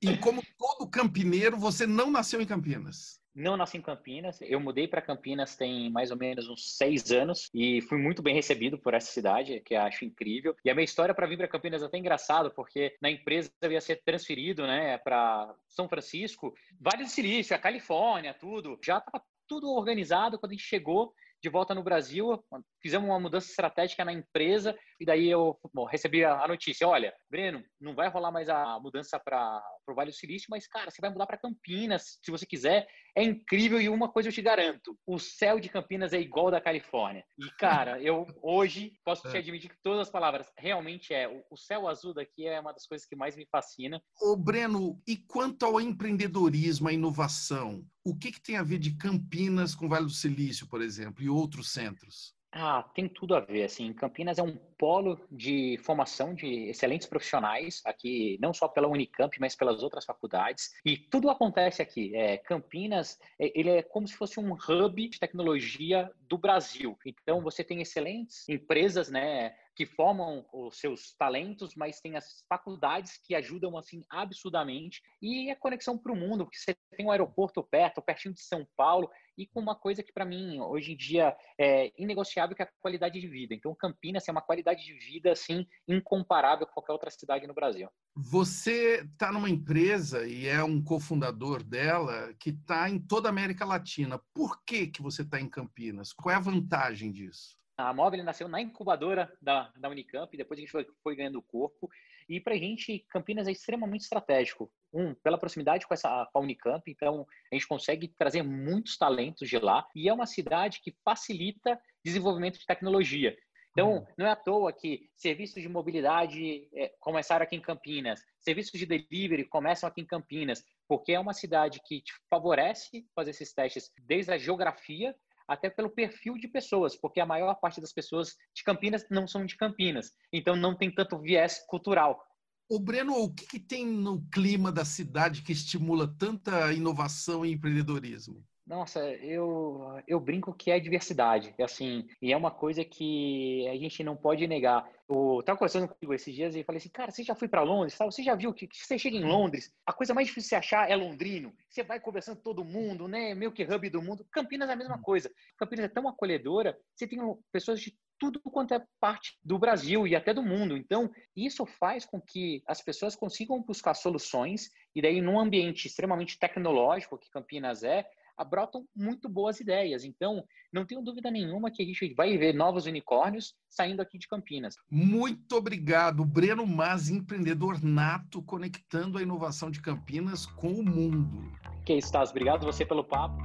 E 0.01 0.17
como 0.17 0.43
todo 0.57 0.89
campineiro, 0.89 1.57
você 1.57 1.85
não 1.85 2.09
nasceu 2.09 2.41
em 2.41 2.45
Campinas? 2.45 3.21
Não 3.33 3.55
nasci 3.55 3.77
em 3.77 3.81
Campinas. 3.81 4.39
Eu 4.41 4.59
mudei 4.59 4.87
para 4.87 5.01
Campinas 5.01 5.55
tem 5.55 5.89
mais 5.89 6.11
ou 6.11 6.17
menos 6.17 6.49
uns 6.49 6.75
seis 6.75 7.11
anos 7.11 7.49
e 7.53 7.81
fui 7.81 7.97
muito 7.97 8.21
bem 8.21 8.35
recebido 8.35 8.77
por 8.77 8.93
essa 8.93 9.11
cidade, 9.11 9.61
que 9.61 9.73
eu 9.73 9.81
acho 9.81 10.03
incrível. 10.03 10.55
E 10.65 10.69
a 10.69 10.75
minha 10.75 10.83
história 10.83 11.15
para 11.15 11.27
vir 11.27 11.37
para 11.37 11.47
Campinas 11.47 11.81
é 11.81 11.85
até 11.85 11.97
engraçado, 11.97 12.51
porque 12.51 12.95
na 13.01 13.09
empresa 13.09 13.49
eu 13.61 13.71
ia 13.71 13.79
ser 13.79 14.01
transferido, 14.03 14.67
né, 14.67 14.97
para 14.97 15.55
São 15.69 15.87
Francisco, 15.87 16.53
Vale 16.79 17.03
do 17.03 17.09
Silício, 17.09 17.55
a 17.55 17.59
Califórnia, 17.59 18.33
tudo. 18.33 18.77
Já 18.83 18.97
estava 18.97 19.23
tudo 19.47 19.69
organizado 19.71 20.37
quando 20.37 20.51
a 20.51 20.55
gente 20.55 20.67
chegou 20.67 21.13
de 21.41 21.49
volta 21.49 21.73
no 21.73 21.83
Brasil, 21.83 22.43
fizemos 22.79 23.09
uma 23.09 23.19
mudança 23.19 23.49
estratégica 23.49 24.05
na 24.05 24.13
empresa 24.13 24.77
e 24.99 25.05
daí 25.05 25.27
eu 25.27 25.57
bom, 25.73 25.85
recebi 25.85 26.23
a 26.23 26.47
notícia, 26.47 26.87
olha, 26.87 27.13
Breno, 27.31 27.63
não 27.79 27.95
vai 27.95 28.09
rolar 28.09 28.29
mais 28.29 28.49
a 28.49 28.77
mudança 28.77 29.17
para 29.17 29.63
o 29.87 29.95
Vale 29.95 30.11
do 30.11 30.15
Silício, 30.15 30.47
mas 30.49 30.67
cara, 30.67 30.91
você 30.91 30.99
vai 30.99 31.09
mudar 31.09 31.25
para 31.25 31.37
Campinas, 31.37 32.19
se 32.21 32.29
você 32.29 32.45
quiser, 32.45 32.85
é 33.15 33.23
incrível 33.23 33.79
e 33.79 33.87
uma 33.87 34.11
coisa 34.11 34.27
eu 34.27 34.33
te 34.33 34.41
garanto, 34.41 34.97
o 35.07 35.17
céu 35.17 35.57
de 35.57 35.69
Campinas 35.69 36.11
é 36.11 36.19
igual 36.19 36.51
da 36.51 36.59
Califórnia. 36.59 37.23
E 37.39 37.49
cara, 37.51 38.01
eu 38.01 38.27
hoje 38.43 38.91
posso 39.05 39.29
te 39.29 39.37
é. 39.37 39.39
admitir 39.39 39.69
que 39.69 39.81
todas 39.81 40.01
as 40.01 40.09
palavras 40.09 40.51
realmente 40.57 41.13
é, 41.13 41.27
o 41.49 41.55
céu 41.55 41.87
azul 41.87 42.13
daqui 42.13 42.45
é 42.45 42.59
uma 42.59 42.73
das 42.73 42.85
coisas 42.85 43.07
que 43.07 43.15
mais 43.15 43.37
me 43.37 43.47
fascina. 43.49 44.03
Ô 44.21 44.35
Breno, 44.35 45.01
e 45.07 45.15
quanto 45.15 45.65
ao 45.65 45.79
empreendedorismo, 45.79 46.89
à 46.89 46.93
inovação, 46.93 47.85
o 48.03 48.13
que, 48.13 48.33
que 48.33 48.41
tem 48.41 48.57
a 48.57 48.63
ver 48.63 48.77
de 48.77 48.97
Campinas 48.97 49.73
com 49.73 49.85
o 49.85 49.89
Vale 49.89 50.05
do 50.05 50.11
Silício, 50.11 50.67
por 50.67 50.81
exemplo, 50.81 51.23
e 51.23 51.29
outros 51.29 51.71
centros? 51.71 52.35
Ah, 52.53 52.83
tem 52.93 53.07
tudo 53.07 53.33
a 53.33 53.39
ver. 53.39 53.63
Assim, 53.63 53.93
Campinas 53.93 54.37
é 54.37 54.43
um 54.43 54.57
polo 54.77 55.17
de 55.31 55.79
formação 55.83 56.33
de 56.33 56.69
excelentes 56.69 57.07
profissionais 57.07 57.81
aqui, 57.85 58.37
não 58.41 58.53
só 58.53 58.67
pela 58.67 58.89
Unicamp, 58.89 59.33
mas 59.39 59.55
pelas 59.55 59.81
outras 59.81 60.03
faculdades. 60.03 60.71
E 60.83 60.97
tudo 60.97 61.29
acontece 61.29 61.81
aqui. 61.81 62.13
É, 62.13 62.37
Campinas, 62.37 63.17
é, 63.39 63.57
ele 63.57 63.69
é 63.69 63.81
como 63.81 64.05
se 64.05 64.15
fosse 64.15 64.37
um 64.37 64.53
hub 64.53 65.07
de 65.07 65.19
tecnologia 65.19 66.11
do 66.27 66.37
Brasil. 66.37 66.97
Então, 67.05 67.41
você 67.41 67.63
tem 67.63 67.81
excelentes 67.81 68.47
empresas, 68.49 69.09
né? 69.09 69.55
Que 69.81 69.85
formam 69.87 70.45
os 70.53 70.77
seus 70.77 71.15
talentos, 71.17 71.73
mas 71.73 71.99
tem 71.99 72.15
as 72.15 72.43
faculdades 72.47 73.19
que 73.25 73.33
ajudam 73.33 73.75
assim 73.75 74.03
absurdamente 74.11 75.01
e 75.19 75.49
a 75.49 75.55
conexão 75.55 75.97
para 75.97 76.11
o 76.11 76.15
mundo, 76.15 76.45
porque 76.45 76.59
você 76.59 76.77
tem 76.95 77.07
um 77.07 77.09
aeroporto 77.09 77.63
perto, 77.63 77.99
pertinho 77.99 78.35
de 78.35 78.43
São 78.43 78.63
Paulo 78.77 79.09
e 79.35 79.47
com 79.47 79.59
uma 79.59 79.73
coisa 79.73 80.03
que 80.03 80.13
para 80.13 80.23
mim 80.23 80.59
hoje 80.59 80.91
em 80.91 80.95
dia 80.95 81.35
é 81.59 81.91
inegociável 81.97 82.55
que 82.55 82.61
é 82.61 82.65
a 82.65 82.71
qualidade 82.79 83.19
de 83.19 83.27
vida. 83.27 83.55
Então 83.55 83.73
Campinas 83.73 84.27
é 84.27 84.31
uma 84.31 84.43
qualidade 84.43 84.85
de 84.85 84.93
vida 84.93 85.31
assim 85.31 85.65
incomparável 85.87 86.67
com 86.67 86.73
qualquer 86.73 86.93
outra 86.93 87.09
cidade 87.09 87.47
no 87.47 87.53
Brasil. 87.55 87.89
Você 88.15 89.03
está 89.11 89.31
numa 89.31 89.49
empresa 89.49 90.27
e 90.27 90.45
é 90.45 90.63
um 90.63 90.79
cofundador 90.83 91.63
dela 91.63 92.35
que 92.39 92.51
está 92.51 92.87
em 92.87 92.99
toda 92.99 93.29
a 93.29 93.31
América 93.31 93.65
Latina. 93.65 94.21
Por 94.31 94.63
que 94.63 94.85
que 94.85 95.01
você 95.01 95.23
está 95.23 95.41
em 95.41 95.49
Campinas? 95.49 96.13
Qual 96.13 96.31
é 96.31 96.37
a 96.37 96.39
vantagem 96.39 97.11
disso? 97.11 97.59
A 97.87 97.93
Mobile 97.93 98.23
nasceu 98.23 98.47
na 98.47 98.61
incubadora 98.61 99.31
da, 99.41 99.71
da 99.77 99.89
Unicamp, 99.89 100.35
depois 100.35 100.57
a 100.57 100.61
gente 100.61 100.71
foi, 100.71 100.87
foi 101.03 101.15
ganhando 101.15 101.41
corpo. 101.41 101.89
E 102.29 102.39
para 102.39 102.53
a 102.53 102.57
gente, 102.57 103.05
Campinas 103.09 103.47
é 103.47 103.51
extremamente 103.51 104.01
estratégico. 104.01 104.71
Um, 104.93 105.13
pela 105.15 105.37
proximidade 105.37 105.87
com, 105.87 105.93
essa, 105.93 106.27
com 106.31 106.39
a 106.39 106.41
Unicamp, 106.41 106.89
então 106.89 107.25
a 107.51 107.55
gente 107.55 107.67
consegue 107.67 108.07
trazer 108.07 108.43
muitos 108.43 108.97
talentos 108.97 109.49
de 109.49 109.57
lá. 109.57 109.87
E 109.95 110.07
é 110.07 110.13
uma 110.13 110.25
cidade 110.25 110.81
que 110.81 110.95
facilita 111.03 111.79
desenvolvimento 112.03 112.59
de 112.59 112.65
tecnologia. 112.65 113.35
Então, 113.71 113.93
uhum. 113.93 114.05
não 114.17 114.25
é 114.25 114.31
à 114.31 114.35
toa 114.35 114.73
que 114.73 115.09
serviços 115.15 115.61
de 115.61 115.69
mobilidade 115.69 116.67
é, 116.73 116.93
começaram 116.99 117.43
aqui 117.43 117.55
em 117.55 117.61
Campinas, 117.61 118.21
serviços 118.39 118.77
de 118.77 118.85
delivery 118.85 119.45
começam 119.45 119.87
aqui 119.87 120.01
em 120.01 120.05
Campinas, 120.05 120.63
porque 120.87 121.13
é 121.13 121.19
uma 121.19 121.33
cidade 121.33 121.81
que 121.85 122.01
te 122.01 122.13
favorece 122.29 123.05
fazer 123.15 123.31
esses 123.31 123.53
testes 123.53 123.89
desde 124.05 124.33
a 124.33 124.37
geografia 124.37 125.15
até 125.51 125.69
pelo 125.69 125.89
perfil 125.89 126.35
de 126.35 126.47
pessoas, 126.47 126.95
porque 126.95 127.19
a 127.19 127.25
maior 127.25 127.53
parte 127.55 127.81
das 127.81 127.91
pessoas 127.91 128.35
de 128.55 128.63
Campinas 128.63 129.05
não 129.09 129.27
são 129.27 129.45
de 129.45 129.57
Campinas, 129.57 130.13
então 130.31 130.55
não 130.55 130.75
tem 130.75 130.89
tanto 130.89 131.19
viés 131.19 131.59
cultural. 131.67 132.23
O 132.69 132.79
Breno, 132.79 133.15
o 133.15 133.33
que, 133.33 133.45
que 133.45 133.59
tem 133.59 133.85
no 133.85 134.21
clima 134.29 134.71
da 134.71 134.85
cidade 134.85 135.41
que 135.41 135.51
estimula 135.51 136.07
tanta 136.07 136.71
inovação 136.71 137.45
e 137.45 137.51
empreendedorismo? 137.51 138.45
Nossa, 138.71 139.01
eu, 139.15 140.01
eu 140.07 140.17
brinco 140.17 140.53
que 140.53 140.71
é 140.71 140.79
diversidade, 140.79 141.53
assim, 141.61 142.07
e 142.21 142.31
é 142.31 142.37
uma 142.37 142.49
coisa 142.49 142.85
que 142.85 143.67
a 143.67 143.75
gente 143.75 144.01
não 144.01 144.15
pode 144.15 144.47
negar. 144.47 144.89
Eu 145.09 145.41
estava 145.41 145.59
conversando 145.59 145.89
comigo 145.89 146.13
esses 146.13 146.33
dias 146.33 146.55
e 146.55 146.63
falei 146.63 146.77
assim, 146.77 146.87
cara, 146.87 147.11
você 147.11 147.21
já 147.21 147.35
foi 147.35 147.49
para 147.49 147.63
Londres? 147.63 147.97
Você 147.99 148.23
já 148.23 148.33
viu 148.33 148.53
que, 148.53 148.65
que 148.67 148.77
você 148.77 148.97
chega 148.97 149.17
em 149.17 149.25
Londres, 149.25 149.73
a 149.85 149.91
coisa 149.91 150.13
mais 150.13 150.27
difícil 150.27 150.51
de 150.51 150.55
achar 150.55 150.89
é 150.89 150.95
londrino. 150.95 151.53
Você 151.67 151.83
vai 151.83 151.99
conversando 151.99 152.37
com 152.37 152.43
todo 152.43 152.63
mundo, 152.63 153.09
né? 153.09 153.35
Meio 153.35 153.51
que 153.51 153.61
hub 153.61 153.89
do 153.89 154.01
mundo. 154.01 154.25
Campinas 154.31 154.69
é 154.69 154.71
a 154.71 154.77
mesma 154.77 155.01
coisa. 155.01 155.29
Campinas 155.57 155.83
é 155.83 155.89
tão 155.89 156.07
acolhedora, 156.07 156.79
você 156.95 157.05
tem 157.05 157.19
pessoas 157.51 157.81
de 157.81 157.93
tudo 158.17 158.39
quanto 158.39 158.73
é 158.73 158.81
parte 159.01 159.37
do 159.43 159.59
Brasil 159.59 160.07
e 160.07 160.15
até 160.15 160.33
do 160.33 160.43
mundo. 160.43 160.77
Então, 160.77 161.11
isso 161.35 161.65
faz 161.65 162.05
com 162.05 162.21
que 162.21 162.63
as 162.65 162.81
pessoas 162.81 163.17
consigam 163.17 163.61
buscar 163.61 163.95
soluções 163.95 164.69
e 164.95 165.01
daí 165.01 165.19
num 165.19 165.37
ambiente 165.37 165.87
extremamente 165.87 166.39
tecnológico 166.39 167.17
que 167.17 167.29
Campinas 167.29 167.83
é, 167.83 168.07
brotam 168.43 168.85
muito 168.95 169.29
boas 169.29 169.59
ideias. 169.59 170.03
Então, 170.03 170.43
não 170.71 170.85
tenho 170.85 171.01
dúvida 171.01 171.29
nenhuma 171.29 171.71
que 171.71 171.83
a 171.83 171.85
gente 171.85 172.13
vai 172.13 172.37
ver 172.37 172.53
novos 172.53 172.85
unicórnios 172.85 173.53
saindo 173.69 174.01
aqui 174.01 174.17
de 174.17 174.27
Campinas. 174.27 174.75
Muito 174.89 175.55
obrigado, 175.55 176.25
Breno 176.25 176.65
Mas, 176.65 177.09
empreendedor 177.09 177.83
nato, 177.83 178.41
conectando 178.43 179.17
a 179.17 179.21
inovação 179.21 179.69
de 179.69 179.81
Campinas 179.81 180.45
com 180.45 180.71
o 180.71 180.83
mundo. 180.83 181.51
Que 181.85 181.95
isso, 181.95 182.11
Taz. 182.11 182.29
Obrigado 182.29 182.65
você 182.65 182.85
pelo 182.85 183.03
papo. 183.03 183.35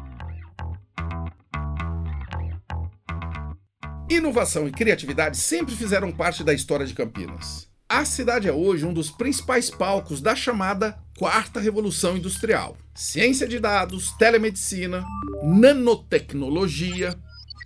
Inovação 4.09 4.69
e 4.69 4.73
criatividade 4.73 5.37
sempre 5.37 5.75
fizeram 5.75 6.13
parte 6.13 6.45
da 6.45 6.55
história 6.55 6.87
de 6.87 6.95
Campinas. 6.95 7.69
A 7.89 8.05
cidade 8.05 8.49
é 8.49 8.53
hoje 8.53 8.85
um 8.85 8.93
dos 8.93 9.13
principais 9.13 9.71
palcos 9.71 10.21
da 10.21 10.35
chamada 10.35 10.99
Quarta 11.17 11.61
Revolução 11.61 12.17
Industrial. 12.17 12.77
Ciência 12.93 13.47
de 13.47 13.61
dados, 13.61 14.11
telemedicina, 14.19 15.05
nanotecnologia 15.45 17.17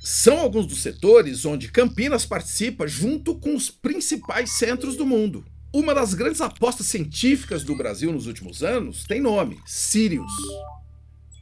são 0.02 0.38
alguns 0.38 0.66
dos 0.66 0.82
setores 0.82 1.46
onde 1.46 1.70
Campinas 1.70 2.26
participa 2.26 2.86
junto 2.86 3.34
com 3.34 3.54
os 3.54 3.70
principais 3.70 4.50
centros 4.50 4.94
do 4.94 5.06
mundo. 5.06 5.42
Uma 5.72 5.94
das 5.94 6.12
grandes 6.12 6.42
apostas 6.42 6.86
científicas 6.86 7.64
do 7.64 7.74
Brasil 7.74 8.12
nos 8.12 8.26
últimos 8.26 8.62
anos 8.62 9.04
tem 9.04 9.22
nome: 9.22 9.58
Sirius. 9.64 10.32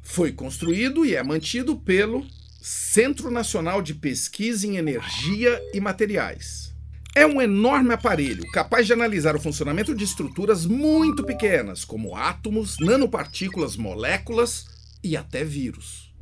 Foi 0.05 0.31
construído 0.31 1.05
e 1.05 1.17
é 1.17 1.23
mantido 1.25 1.77
pelo 1.77 2.25
Centro 2.63 3.29
Nacional 3.29 3.83
de 3.83 3.93
Pesquisa 3.93 4.69
em 4.69 4.77
Energia 4.77 5.61
e 5.75 5.81
Materiais 5.81 6.68
é 7.15 7.27
um 7.27 7.41
enorme 7.41 7.95
aparelho 7.95 8.45
capaz 8.53 8.87
de 8.87 8.93
analisar 8.93 9.35
o 9.35 9.41
funcionamento 9.41 9.95
de 9.95 10.05
estruturas 10.05 10.67
muito 10.67 11.25
pequenas, 11.25 11.85
como 11.85 12.15
átomos, 12.15 12.77
nanopartículas, 12.81 13.77
moléculas 13.77 14.67
e 15.03 15.17
até 15.17 15.45
vírus. 15.45 16.15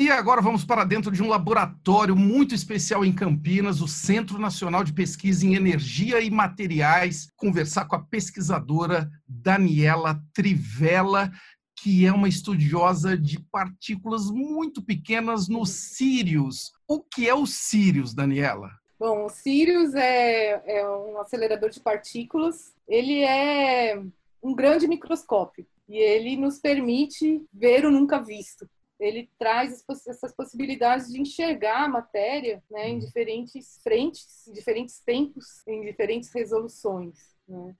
E 0.00 0.08
agora 0.10 0.40
vamos 0.40 0.64
para 0.64 0.82
dentro 0.82 1.12
de 1.12 1.22
um 1.22 1.28
laboratório 1.28 2.16
muito 2.16 2.54
especial 2.54 3.04
em 3.04 3.12
Campinas, 3.12 3.82
o 3.82 3.86
Centro 3.86 4.38
Nacional 4.38 4.82
de 4.82 4.94
Pesquisa 4.94 5.46
em 5.46 5.54
Energia 5.54 6.20
e 6.20 6.30
Materiais, 6.30 7.28
conversar 7.36 7.84
com 7.84 7.96
a 7.96 8.02
pesquisadora 8.02 9.10
Daniela 9.28 10.18
Trivella, 10.32 11.30
que 11.82 12.04
é 12.04 12.12
uma 12.12 12.28
estudiosa 12.28 13.16
de 13.16 13.40
partículas 13.40 14.30
muito 14.30 14.82
pequenas 14.82 15.48
no 15.48 15.64
Sirius. 15.64 16.72
O 16.86 17.00
que 17.00 17.26
é 17.26 17.34
o 17.34 17.46
Sirius, 17.46 18.12
Daniela? 18.12 18.70
Bom, 18.98 19.24
o 19.24 19.30
Sirius 19.30 19.94
é, 19.94 20.62
é 20.66 20.86
um 20.86 21.18
acelerador 21.18 21.70
de 21.70 21.80
partículas. 21.80 22.74
Ele 22.86 23.22
é 23.22 23.98
um 24.42 24.54
grande 24.54 24.86
microscópio 24.86 25.66
e 25.88 25.96
ele 25.96 26.36
nos 26.36 26.58
permite 26.58 27.42
ver 27.50 27.86
o 27.86 27.90
nunca 27.90 28.18
visto. 28.18 28.68
Ele 28.98 29.30
traz 29.38 29.82
essas 30.06 30.34
possibilidades 30.34 31.10
de 31.10 31.18
enxergar 31.18 31.84
a 31.84 31.88
matéria 31.88 32.62
né, 32.70 32.90
em 32.90 32.94
uhum. 32.94 32.98
diferentes 32.98 33.80
frentes, 33.82 34.46
em 34.46 34.52
diferentes 34.52 35.00
tempos, 35.00 35.66
em 35.66 35.80
diferentes 35.80 36.30
resoluções. 36.34 37.16
Né? 37.48 37.74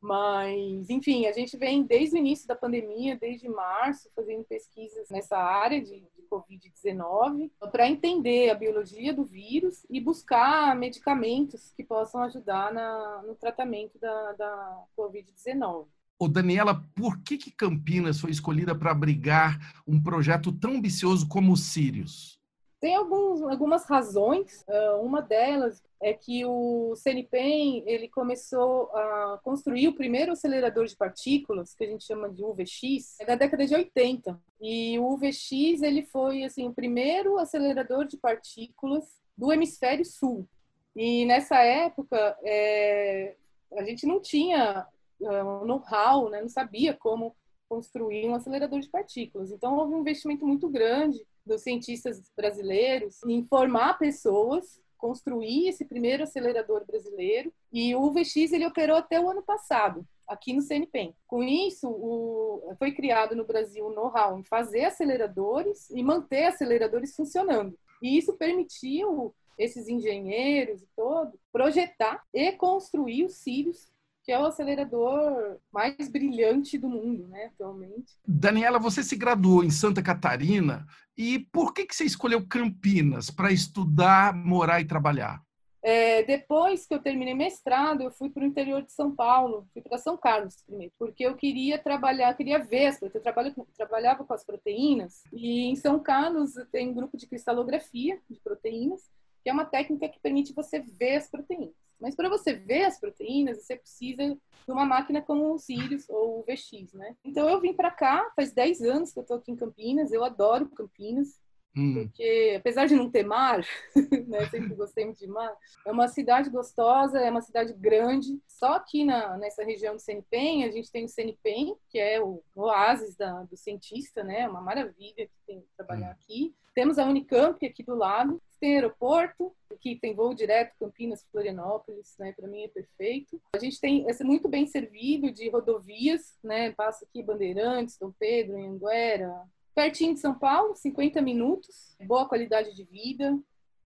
Mas, 0.00 0.88
enfim, 0.88 1.26
a 1.26 1.32
gente 1.32 1.56
vem 1.56 1.82
desde 1.82 2.14
o 2.14 2.18
início 2.18 2.46
da 2.46 2.54
pandemia, 2.54 3.18
desde 3.18 3.48
março, 3.48 4.08
fazendo 4.14 4.44
pesquisas 4.44 5.08
nessa 5.10 5.36
área 5.36 5.82
de, 5.82 6.00
de 6.00 6.22
Covid-19 6.30 7.50
para 7.72 7.88
entender 7.88 8.50
a 8.50 8.54
biologia 8.54 9.12
do 9.12 9.24
vírus 9.24 9.84
e 9.90 10.00
buscar 10.00 10.76
medicamentos 10.76 11.72
que 11.76 11.82
possam 11.82 12.22
ajudar 12.22 12.72
na, 12.72 13.22
no 13.26 13.34
tratamento 13.34 13.98
da, 13.98 14.32
da 14.34 14.84
Covid-19. 14.96 15.86
Ô 16.20 16.28
Daniela, 16.28 16.84
por 16.94 17.20
que, 17.22 17.36
que 17.36 17.50
Campinas 17.50 18.20
foi 18.20 18.30
escolhida 18.30 18.74
para 18.74 18.90
abrigar 18.90 19.80
um 19.86 20.02
projeto 20.02 20.52
tão 20.52 20.72
ambicioso 20.72 21.28
como 21.28 21.52
o 21.52 21.56
Sirius? 21.56 22.37
Tem 22.80 22.94
alguns, 22.94 23.42
algumas 23.42 23.84
razões. 23.84 24.64
Uh, 24.68 25.02
uma 25.02 25.20
delas 25.20 25.82
é 26.00 26.12
que 26.12 26.44
o 26.44 26.94
CNPEM 26.94 27.82
ele 27.86 28.08
começou 28.08 28.84
a 28.94 29.40
construir 29.42 29.88
o 29.88 29.94
primeiro 29.94 30.30
acelerador 30.30 30.86
de 30.86 30.96
partículas, 30.96 31.74
que 31.74 31.84
a 31.84 31.88
gente 31.88 32.04
chama 32.04 32.30
de 32.30 32.44
UVX, 32.44 33.18
na 33.26 33.34
década 33.34 33.66
de 33.66 33.74
80. 33.74 34.40
E 34.60 34.96
o 34.98 35.12
UVX 35.12 35.82
ele 35.82 36.02
foi 36.02 36.44
assim 36.44 36.68
o 36.68 36.74
primeiro 36.74 37.36
acelerador 37.36 38.04
de 38.06 38.16
partículas 38.16 39.04
do 39.36 39.52
hemisfério 39.52 40.04
sul. 40.04 40.48
E 40.94 41.24
nessa 41.26 41.56
época 41.56 42.36
é, 42.44 43.34
a 43.76 43.82
gente 43.82 44.06
não 44.06 44.20
tinha 44.20 44.86
uh, 45.20 45.64
know-how, 45.64 46.28
né? 46.30 46.40
não 46.40 46.48
sabia 46.48 46.94
como 46.94 47.34
construir 47.68 48.28
um 48.28 48.34
acelerador 48.34 48.78
de 48.80 48.88
partículas. 48.88 49.50
Então 49.50 49.76
houve 49.76 49.94
um 49.94 50.00
investimento 50.00 50.46
muito 50.46 50.68
grande 50.68 51.26
dos 51.48 51.62
cientistas 51.62 52.22
brasileiros 52.36 53.18
em 53.26 53.44
formar 53.44 53.98
pessoas, 53.98 54.80
construir 54.96 55.68
esse 55.68 55.84
primeiro 55.84 56.22
acelerador 56.22 56.84
brasileiro. 56.86 57.52
E 57.72 57.94
o 57.94 58.02
UVX 58.02 58.52
ele 58.52 58.66
operou 58.66 58.96
até 58.96 59.20
o 59.20 59.30
ano 59.30 59.42
passado, 59.42 60.06
aqui 60.26 60.52
no 60.52 60.62
CNPEM. 60.62 61.14
Com 61.26 61.42
isso, 61.42 61.88
o, 61.88 62.74
foi 62.78 62.92
criado 62.92 63.34
no 63.34 63.44
Brasil 63.44 63.86
o 63.86 63.94
know-how 63.94 64.38
em 64.38 64.44
fazer 64.44 64.84
aceleradores 64.84 65.88
e 65.90 66.02
manter 66.02 66.44
aceleradores 66.44 67.16
funcionando. 67.16 67.76
E 68.02 68.16
isso 68.16 68.34
permitiu 68.34 69.34
esses 69.58 69.88
engenheiros 69.88 70.82
e 70.82 70.88
todo 70.94 71.38
projetar 71.52 72.22
e 72.32 72.52
construir 72.52 73.24
os 73.24 73.34
Sirius 73.36 73.90
que 74.28 74.32
é 74.32 74.38
o 74.38 74.44
acelerador 74.44 75.56
mais 75.72 75.96
brilhante 76.10 76.76
do 76.76 76.86
mundo, 76.86 77.26
né, 77.28 77.46
atualmente. 77.46 78.12
Daniela, 78.26 78.78
você 78.78 79.02
se 79.02 79.16
graduou 79.16 79.64
em 79.64 79.70
Santa 79.70 80.02
Catarina 80.02 80.86
e 81.16 81.38
por 81.38 81.72
que, 81.72 81.86
que 81.86 81.96
você 81.96 82.04
escolheu 82.04 82.46
Campinas 82.46 83.30
para 83.30 83.50
estudar, 83.50 84.34
morar 84.34 84.82
e 84.82 84.84
trabalhar? 84.84 85.42
É, 85.82 86.22
depois 86.24 86.84
que 86.84 86.92
eu 86.92 86.98
terminei 86.98 87.32
mestrado, 87.32 88.02
eu 88.02 88.10
fui 88.10 88.28
para 88.28 88.42
o 88.42 88.46
interior 88.46 88.82
de 88.82 88.92
São 88.92 89.16
Paulo, 89.16 89.66
fui 89.72 89.80
para 89.80 89.96
São 89.96 90.14
Carlos 90.14 90.62
primeiro, 90.66 90.92
porque 90.98 91.24
eu 91.24 91.34
queria 91.34 91.78
trabalhar, 91.78 92.36
queria 92.36 92.58
ver 92.58 92.88
as 92.88 93.00
eu 93.00 93.22
trabalho, 93.22 93.54
trabalhava 93.78 94.24
com 94.24 94.34
as 94.34 94.44
proteínas, 94.44 95.22
e 95.32 95.70
em 95.70 95.74
São 95.74 95.98
Carlos 95.98 96.52
tem 96.70 96.90
um 96.90 96.94
grupo 96.94 97.16
de 97.16 97.26
cristalografia 97.26 98.20
de 98.28 98.38
proteínas, 98.40 99.00
que 99.42 99.48
é 99.48 99.52
uma 99.54 99.64
técnica 99.64 100.06
que 100.06 100.20
permite 100.20 100.52
você 100.52 100.80
ver 100.80 101.16
as 101.16 101.30
proteínas. 101.30 101.87
Mas 102.00 102.14
para 102.14 102.28
você 102.28 102.54
ver 102.54 102.84
as 102.84 102.98
proteínas, 102.98 103.62
você 103.62 103.76
precisa 103.76 104.24
de 104.24 104.72
uma 104.72 104.84
máquina 104.84 105.22
como 105.22 105.52
o 105.52 105.58
Sirius 105.58 106.08
ou 106.08 106.40
o 106.40 106.42
VX, 106.44 106.92
né? 106.92 107.16
Então 107.24 107.48
eu 107.48 107.60
vim 107.60 107.72
para 107.72 107.90
cá, 107.90 108.30
faz 108.36 108.52
10 108.52 108.82
anos 108.82 109.12
que 109.12 109.18
eu 109.18 109.22
estou 109.22 109.36
aqui 109.36 109.50
em 109.50 109.56
Campinas, 109.56 110.12
eu 110.12 110.24
adoro 110.24 110.68
Campinas. 110.68 111.40
Hum. 111.76 111.94
Porque, 111.94 112.56
apesar 112.58 112.86
de 112.86 112.96
não 112.96 113.10
ter 113.10 113.24
mar, 113.24 113.64
né, 114.26 114.46
sempre 114.48 114.74
gostei 114.74 115.04
muito 115.04 115.18
de 115.18 115.28
mar, 115.28 115.54
é 115.86 115.92
uma 115.92 116.08
cidade 116.08 116.50
gostosa, 116.50 117.20
é 117.20 117.30
uma 117.30 117.42
cidade 117.42 117.72
grande. 117.74 118.40
Só 118.48 118.74
aqui 118.74 119.04
na, 119.04 119.36
nessa 119.36 119.62
região 119.62 119.94
do 119.94 120.00
CNPEM, 120.00 120.64
a 120.64 120.70
gente 120.72 120.90
tem 120.90 121.04
o 121.04 121.08
CNPEM, 121.08 121.76
que 121.88 121.98
é 121.98 122.20
o 122.20 122.42
oásis 122.54 123.14
da, 123.14 123.44
do 123.44 123.56
cientista, 123.56 124.24
né? 124.24 124.40
É 124.40 124.48
uma 124.48 124.60
maravilha 124.60 125.26
que 125.26 125.38
tem 125.46 125.60
que 125.60 125.68
trabalhar 125.76 126.08
hum. 126.08 126.12
aqui. 126.12 126.54
Temos 126.74 126.98
a 126.98 127.04
Unicamp 127.04 127.64
aqui 127.64 127.82
do 127.82 127.94
lado, 127.94 128.42
tem 128.58 128.74
aeroporto, 128.74 129.52
que 129.80 129.96
tem 129.96 130.14
voo 130.14 130.34
direto 130.34 130.74
Campinas, 130.78 131.24
Florianópolis, 131.30 132.14
né? 132.18 132.32
Para 132.32 132.48
mim 132.48 132.62
é 132.62 132.68
perfeito. 132.68 133.40
A 133.54 133.58
gente 133.58 133.80
tem 133.80 134.06
é 134.08 134.24
muito 134.24 134.48
bem 134.48 134.66
servido 134.66 135.30
de 135.30 135.48
rodovias, 135.48 136.36
né? 136.42 136.72
Passa 136.72 137.04
aqui 137.04 137.22
Bandeirantes, 137.22 137.96
Dom 137.98 138.12
Pedro, 138.18 138.56
Anguera, 138.56 139.32
pertinho 139.74 140.14
de 140.14 140.20
São 140.20 140.36
Paulo, 140.36 140.74
50 140.74 141.22
minutos, 141.22 141.94
boa 142.04 142.28
qualidade 142.28 142.74
de 142.74 142.84
vida, 142.84 143.38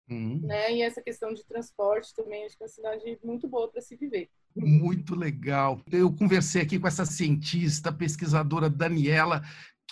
uhum. 0.09 0.41
né? 0.43 0.73
E 0.73 0.83
essa 0.83 1.03
questão 1.03 1.35
de 1.35 1.45
transporte 1.45 2.15
também 2.15 2.47
acho 2.47 2.57
que 2.57 2.63
é 2.63 2.67
uma 2.67 2.73
cidade 2.73 3.19
muito 3.23 3.47
boa 3.47 3.69
para 3.69 3.83
se 3.83 3.97
viver. 3.97 4.31
Muito 4.55 5.15
legal. 5.15 5.81
Eu 5.91 6.11
conversei 6.15 6.63
aqui 6.63 6.79
com 6.79 6.87
essa 6.87 7.05
cientista, 7.05 7.93
pesquisadora 7.93 8.69
Daniela, 8.69 9.43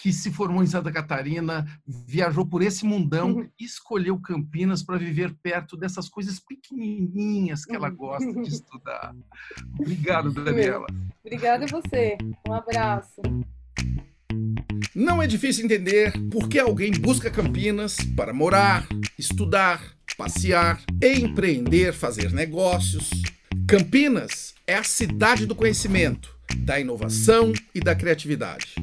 que 0.00 0.12
se 0.12 0.30
formou 0.30 0.62
em 0.62 0.66
Santa 0.66 0.90
Catarina, 0.90 1.66
viajou 1.86 2.46
por 2.46 2.62
esse 2.62 2.86
mundão 2.86 3.32
uhum. 3.32 3.48
e 3.58 3.64
escolheu 3.64 4.18
Campinas 4.18 4.82
para 4.82 4.96
viver 4.96 5.34
perto 5.42 5.76
dessas 5.76 6.08
coisas 6.08 6.40
pequenininhas 6.40 7.64
que 7.64 7.76
ela 7.76 7.90
uhum. 7.90 7.96
gosta 7.96 8.32
de 8.32 8.48
estudar. 8.48 9.14
Obrigado, 9.78 10.32
Daniela. 10.32 10.86
Obrigada 11.22 11.66
a 11.66 11.68
você. 11.68 12.16
Um 12.48 12.54
abraço. 12.54 13.20
Não 14.94 15.22
é 15.22 15.26
difícil 15.26 15.64
entender 15.64 16.12
por 16.30 16.48
que 16.48 16.58
alguém 16.58 16.92
busca 16.92 17.30
Campinas 17.30 17.96
para 18.16 18.32
morar, 18.32 18.88
estudar, 19.18 19.82
passear, 20.16 20.80
empreender, 21.02 21.92
fazer 21.92 22.32
negócios. 22.32 23.10
Campinas 23.68 24.54
é 24.66 24.74
a 24.74 24.82
cidade 24.82 25.46
do 25.46 25.54
conhecimento, 25.54 26.34
da 26.56 26.80
inovação 26.80 27.52
e 27.74 27.80
da 27.80 27.94
criatividade. 27.94 28.74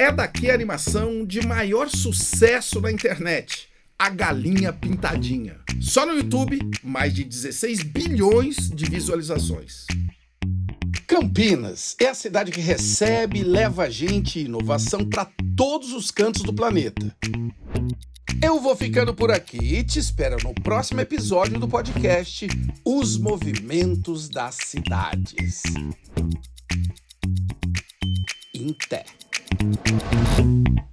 É 0.00 0.10
daqui 0.10 0.50
a 0.50 0.54
animação 0.54 1.26
de 1.26 1.46
maior 1.46 1.90
sucesso 1.90 2.80
na 2.80 2.90
internet, 2.90 3.68
A 3.98 4.08
Galinha 4.08 4.72
Pintadinha. 4.72 5.60
Só 5.78 6.06
no 6.06 6.14
YouTube, 6.14 6.58
mais 6.82 7.12
de 7.12 7.22
16 7.22 7.82
bilhões 7.82 8.56
de 8.70 8.86
visualizações. 8.86 9.84
Campinas 11.06 11.96
é 12.00 12.06
a 12.06 12.14
cidade 12.14 12.50
que 12.50 12.62
recebe 12.62 13.40
e 13.40 13.44
leva 13.44 13.90
gente 13.90 14.38
e 14.38 14.46
inovação 14.46 15.06
para 15.06 15.30
todos 15.54 15.92
os 15.92 16.10
cantos 16.10 16.44
do 16.44 16.54
planeta. 16.54 17.14
Eu 18.42 18.58
vou 18.58 18.74
ficando 18.74 19.12
por 19.12 19.30
aqui 19.30 19.58
e 19.58 19.84
te 19.84 19.98
espero 19.98 20.38
no 20.42 20.54
próximo 20.54 21.02
episódio 21.02 21.60
do 21.60 21.68
podcast 21.68 22.48
Os 22.86 23.18
Movimentos 23.18 24.30
das 24.30 24.54
Cidades. 24.64 25.62
Em 28.54 28.72
Thank 29.60 30.38
you. 30.38 30.89